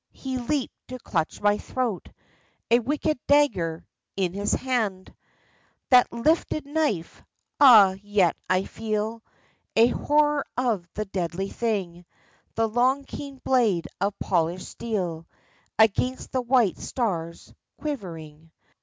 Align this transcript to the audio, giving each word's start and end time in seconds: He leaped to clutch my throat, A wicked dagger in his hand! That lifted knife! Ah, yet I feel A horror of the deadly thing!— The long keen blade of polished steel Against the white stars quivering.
He 0.13 0.39
leaped 0.39 0.73
to 0.87 0.97
clutch 0.97 1.39
my 1.41 1.59
throat, 1.59 2.09
A 2.71 2.79
wicked 2.79 3.19
dagger 3.27 3.85
in 4.17 4.33
his 4.33 4.53
hand! 4.53 5.13
That 5.91 6.11
lifted 6.11 6.65
knife! 6.65 7.21
Ah, 7.59 7.91
yet 8.01 8.35
I 8.49 8.63
feel 8.63 9.21
A 9.75 9.89
horror 9.89 10.43
of 10.57 10.87
the 10.95 11.05
deadly 11.05 11.49
thing!— 11.49 12.07
The 12.55 12.67
long 12.67 13.03
keen 13.03 13.37
blade 13.43 13.87
of 13.99 14.17
polished 14.17 14.69
steel 14.69 15.27
Against 15.77 16.31
the 16.31 16.41
white 16.41 16.79
stars 16.79 17.53
quivering. 17.77 18.49